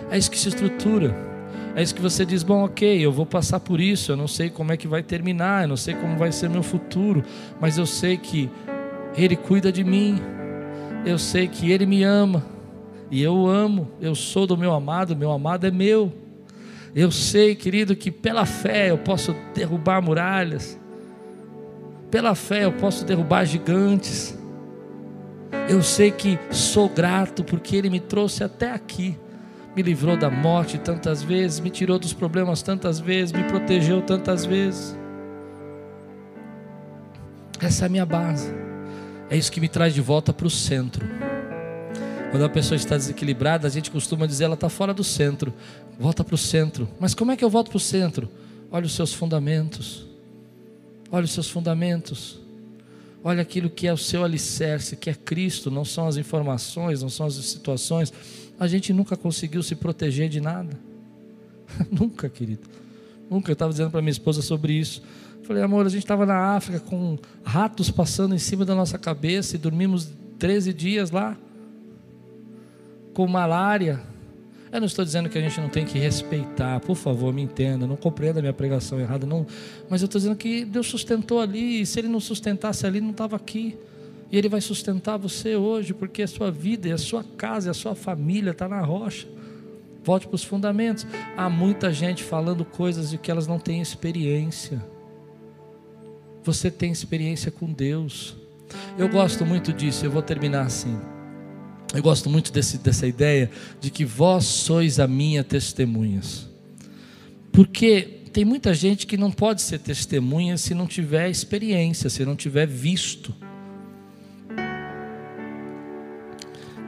[0.09, 1.36] É isso que se estrutura.
[1.77, 4.49] É isso que você diz: bom, ok, eu vou passar por isso, eu não sei
[4.49, 7.23] como é que vai terminar, eu não sei como vai ser meu futuro,
[7.61, 8.49] mas eu sei que
[9.15, 10.19] Ele cuida de mim,
[11.05, 12.43] eu sei que Ele me ama,
[13.11, 16.11] e eu amo, eu sou do meu amado, meu amado é meu.
[16.95, 20.81] Eu sei, querido, que pela fé eu posso derrubar muralhas,
[22.11, 24.35] pela fé eu posso derrubar gigantes.
[25.69, 29.15] Eu sei que sou grato porque Ele me trouxe até aqui
[29.77, 34.47] me livrou da morte tantas vezes, me tirou dos problemas tantas vezes, me protegeu tantas
[34.47, 34.97] vezes.
[37.61, 38.51] Essa é a minha base.
[39.29, 41.07] É isso que me traz de volta para o centro.
[42.31, 45.53] Quando a pessoa está desequilibrada, a gente costuma dizer ela está fora do centro.
[45.99, 46.89] Volta para o centro.
[46.99, 48.31] Mas como é que eu volto para o centro?
[48.73, 50.07] Olha os seus fundamentos.
[51.13, 52.41] Olha os seus fundamentos.
[53.23, 57.11] Olha aquilo que é o seu alicerce, que é Cristo, não são as informações, não
[57.11, 58.13] são as situações
[58.59, 60.79] a gente nunca conseguiu se proteger de nada.
[61.91, 62.69] nunca, querido.
[63.31, 63.51] Nunca.
[63.51, 65.03] Eu estava dizendo para minha esposa sobre isso.
[65.43, 69.57] Falei, amor, a gente estava na África com ratos passando em cima da nossa cabeça
[69.57, 71.37] e dormimos 13 dias lá
[73.17, 74.01] com malária.
[74.71, 77.87] Eu não estou dizendo que a gente não tem que respeitar, por favor, me entenda,
[77.87, 79.47] não compreenda a minha pregação errada, não.
[79.89, 83.13] Mas eu estou dizendo que Deus sustentou ali, e se Ele não sustentasse ali, não
[83.13, 83.79] estava aqui.
[84.31, 87.95] E Ele vai sustentar você hoje, porque a sua vida, a sua casa, a sua
[87.95, 89.29] família está na rocha.
[90.03, 91.07] Volte para os fundamentos.
[91.37, 94.81] Há muita gente falando coisas de que elas não têm experiência.
[96.45, 98.37] você tem experiência com Deus.
[98.97, 100.97] Eu gosto muito disso, eu vou terminar assim.
[101.93, 103.51] Eu gosto muito desse, dessa ideia
[103.81, 106.49] de que vós sois a minha testemunhas.
[107.51, 112.37] Porque tem muita gente que não pode ser testemunha se não tiver experiência, se não
[112.37, 113.35] tiver visto.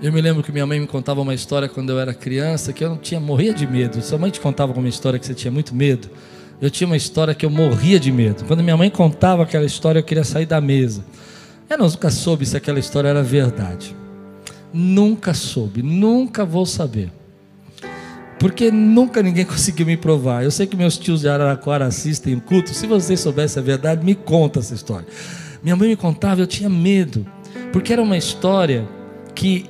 [0.00, 2.84] Eu me lembro que minha mãe me contava uma história quando eu era criança que
[2.84, 4.00] eu não tinha morria de medo.
[4.00, 6.08] Sua mãe te contava uma história que você tinha muito medo.
[6.60, 8.44] Eu tinha uma história que eu morria de medo.
[8.44, 11.04] Quando minha mãe contava aquela história, eu queria sair da mesa.
[11.68, 13.94] Eu nunca soube se aquela história era verdade.
[14.72, 17.10] Nunca soube, nunca vou saber.
[18.38, 20.44] Porque nunca ninguém conseguiu me provar.
[20.44, 22.72] Eu sei que meus tios de Araraquara assistem o culto.
[22.72, 25.08] Se vocês soubessem a verdade, me conta essa história.
[25.60, 27.26] Minha mãe me contava, eu tinha medo.
[27.72, 28.86] Porque era uma história
[29.34, 29.66] que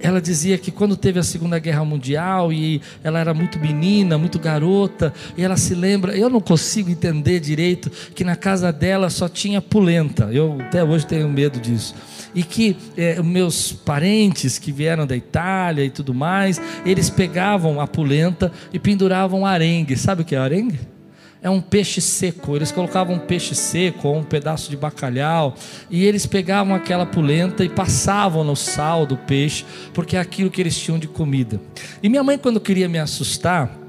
[0.00, 4.38] ela dizia que quando teve a Segunda Guerra Mundial e ela era muito menina, muito
[4.38, 9.28] garota, e ela se lembra, eu não consigo entender direito que na casa dela só
[9.28, 10.28] tinha pulenta.
[10.32, 11.94] Eu até hoje tenho medo disso.
[12.34, 17.86] E que é, meus parentes que vieram da Itália e tudo mais, eles pegavam a
[17.86, 19.96] pulenta e penduravam arengue.
[19.96, 20.95] Sabe o que é arengue?
[21.42, 22.56] É um peixe seco.
[22.56, 25.54] Eles colocavam um peixe seco ou um pedaço de bacalhau
[25.90, 30.60] e eles pegavam aquela polenta e passavam no sal do peixe, porque é aquilo que
[30.60, 31.60] eles tinham de comida.
[32.02, 33.86] E minha mãe, quando queria me assustar,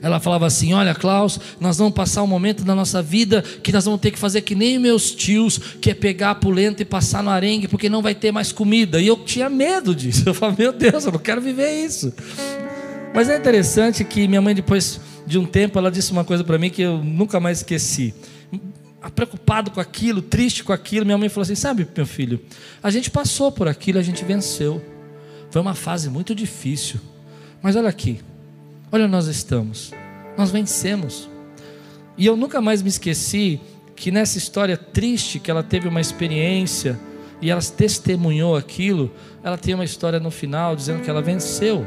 [0.00, 3.84] ela falava assim: Olha, Klaus, nós vamos passar um momento na nossa vida que nós
[3.84, 7.22] vamos ter que fazer que nem meus tios, que é pegar a polenta e passar
[7.22, 9.00] no arengue, porque não vai ter mais comida.
[9.00, 10.28] E eu tinha medo disso.
[10.28, 12.12] Eu falava: Meu Deus, eu não quero viver isso.
[13.14, 16.58] Mas é interessante que minha mãe depois de um tempo, ela disse uma coisa para
[16.58, 18.14] mim que eu nunca mais esqueci.
[19.14, 22.40] Preocupado com aquilo, triste com aquilo, minha mãe falou assim: Sabe, meu filho,
[22.82, 24.82] a gente passou por aquilo, a gente venceu.
[25.50, 26.98] Foi uma fase muito difícil.
[27.62, 28.20] Mas olha aqui,
[28.90, 29.92] olha onde nós estamos.
[30.36, 31.28] Nós vencemos.
[32.16, 33.60] E eu nunca mais me esqueci
[33.94, 36.98] que nessa história triste que ela teve uma experiência
[37.40, 39.12] e ela testemunhou aquilo,
[39.42, 41.86] ela tem uma história no final dizendo que ela venceu.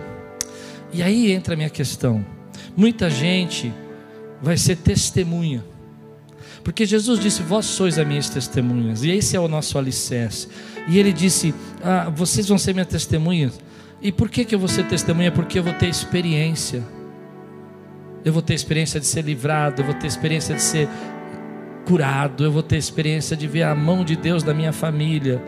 [0.94, 2.24] E aí entra a minha questão.
[2.76, 3.74] Muita gente
[4.42, 5.64] vai ser testemunha.
[6.64, 9.04] Porque Jesus disse: Vós sois as minhas testemunhas.
[9.04, 10.48] E esse é o nosso alicerce.
[10.88, 11.54] E ele disse:
[11.84, 13.60] ah, Vocês vão ser minhas testemunhas.
[14.02, 15.32] E por que, que eu vou ser testemunha?
[15.32, 16.84] Porque eu vou ter experiência.
[18.24, 19.82] Eu vou ter experiência de ser livrado.
[19.82, 20.88] Eu vou ter experiência de ser
[21.86, 22.44] curado.
[22.44, 25.42] Eu vou ter experiência de ver a mão de Deus na minha família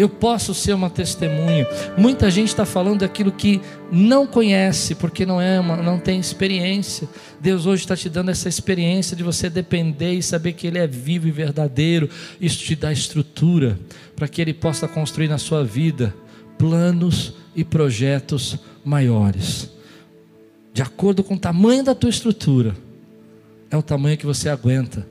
[0.00, 1.66] eu posso ser uma testemunha.
[1.94, 3.60] Muita gente está falando daquilo que
[3.92, 7.06] não conhece, porque não é uma, não tem experiência.
[7.38, 10.86] Deus hoje está te dando essa experiência de você depender e saber que Ele é
[10.86, 12.08] vivo e verdadeiro.
[12.40, 13.78] Isso te dá estrutura
[14.16, 16.14] para que Ele possa construir na sua vida
[16.56, 19.70] planos e projetos maiores.
[20.72, 22.74] De acordo com o tamanho da tua estrutura,
[23.70, 25.06] é o tamanho que você aguenta.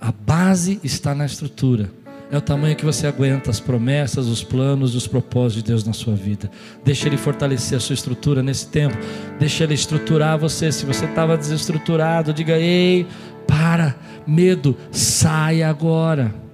[0.00, 1.99] A base está na estrutura
[2.30, 5.92] é o tamanho que você aguenta as promessas, os planos, os propósitos de Deus na
[5.92, 6.50] sua vida.
[6.84, 8.96] Deixa Ele fortalecer a sua estrutura nesse tempo.
[9.38, 10.70] Deixa Ele estruturar você.
[10.70, 13.06] Se você estava desestruturado, diga: Ei,
[13.46, 16.49] para, medo, sai agora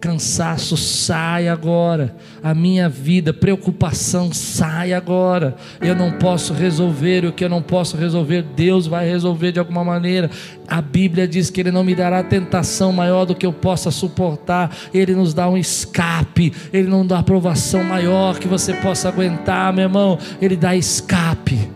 [0.00, 5.54] cansaço sai agora, a minha vida, preocupação sai agora.
[5.80, 9.84] Eu não posso resolver o que eu não posso resolver, Deus vai resolver de alguma
[9.84, 10.30] maneira.
[10.66, 14.74] A Bíblia diz que Ele não me dará tentação maior do que eu possa suportar,
[14.94, 19.84] Ele nos dá um escape, Ele não dá aprovação maior que você possa aguentar, meu
[19.84, 21.70] irmão, Ele dá escape.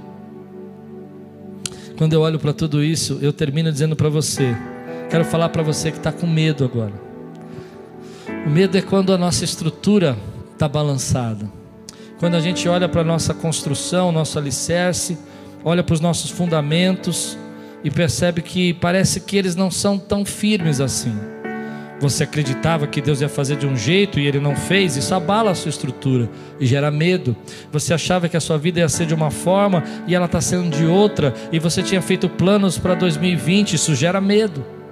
[1.99, 4.57] Quando eu olho para tudo isso, eu termino dizendo para você,
[5.11, 7.14] quero falar para você que está com medo agora.
[8.47, 10.19] O medo é quando a nossa estrutura
[10.53, 11.51] está balançada.
[12.19, 15.17] Quando a gente olha para a nossa construção, nosso alicerce,
[15.65, 17.39] olha para os nossos fundamentos
[17.83, 21.15] e percebe que parece que eles não são tão firmes assim.
[22.01, 25.51] Você acreditava que Deus ia fazer de um jeito e ele não fez, isso abala
[25.51, 26.29] a sua estrutura
[26.61, 27.35] e gera medo.
[27.73, 30.77] Você achava que a sua vida ia ser de uma forma e ela está sendo
[30.77, 34.84] de outra, e você tinha feito planos para 2020, isso gera medo.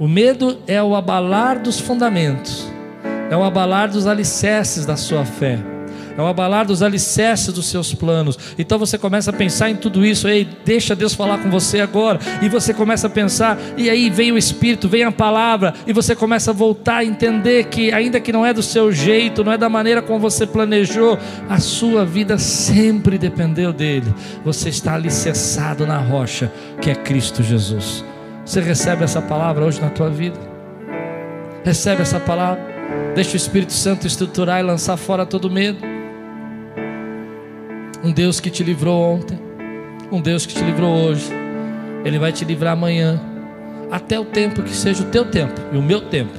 [0.00, 2.70] O medo é o abalar dos fundamentos,
[3.28, 5.58] é o abalar dos alicerces da sua fé,
[6.16, 8.38] é o abalar dos alicerces dos seus planos.
[8.56, 12.20] Então você começa a pensar em tudo isso, ei, deixa Deus falar com você agora,
[12.40, 16.14] e você começa a pensar, e aí vem o Espírito, vem a palavra, e você
[16.14, 19.58] começa a voltar a entender que, ainda que não é do seu jeito, não é
[19.58, 21.18] da maneira como você planejou,
[21.48, 24.14] a sua vida sempre dependeu dele.
[24.44, 28.04] Você está alicerçado na rocha que é Cristo Jesus.
[28.48, 30.40] Você recebe essa palavra hoje na tua vida?
[31.62, 32.64] Recebe essa palavra.
[33.14, 35.78] Deixa o Espírito Santo estruturar e lançar fora todo medo.
[38.02, 39.38] Um Deus que te livrou ontem,
[40.10, 41.30] um Deus que te livrou hoje,
[42.06, 43.20] Ele vai te livrar amanhã.
[43.90, 46.32] até o tempo que seja o teu tempo e o meu tempo.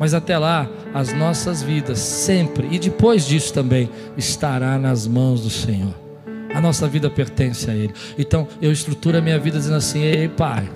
[0.00, 5.50] Mas até lá, as nossas vidas sempre e depois disso também estará nas mãos do
[5.50, 5.94] Senhor.
[6.54, 7.92] A nossa vida pertence a Ele.
[8.18, 10.68] Então eu estruturo a minha vida dizendo assim: Ei, Pai,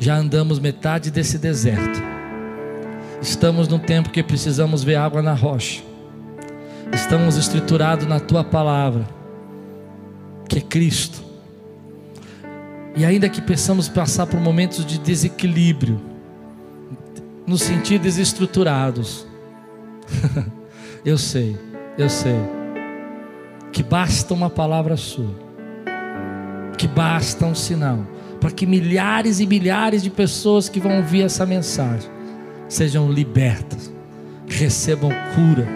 [0.00, 2.02] já andamos metade desse deserto.
[3.20, 5.82] Estamos num tempo que precisamos ver água na rocha.
[6.90, 9.06] Estamos estruturados na Tua palavra,
[10.48, 11.22] que é Cristo.
[12.96, 16.00] E ainda que pensamos passar por momentos de desequilíbrio,
[17.46, 19.26] nos sentir desestruturados,
[21.04, 21.56] eu sei,
[21.98, 22.36] eu sei
[23.70, 25.30] que basta uma palavra sua,
[26.76, 28.04] que basta um sinal,
[28.40, 32.10] para que milhares e milhares de pessoas que vão ouvir essa mensagem
[32.68, 33.92] sejam libertas,
[34.46, 35.68] recebam cura,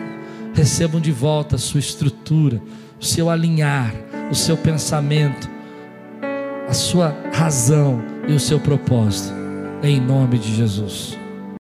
[0.55, 2.61] recebam de volta a sua estrutura,
[3.01, 3.93] o seu alinhar,
[4.31, 5.51] o seu pensamento,
[6.69, 9.35] a sua razão e o seu propósito,
[9.83, 11.24] em nome de Jesus.